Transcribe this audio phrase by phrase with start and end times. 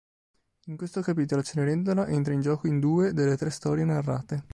[0.65, 4.43] In questo capitolo Cenerentola entra in gioco in due delle tre storie narrate.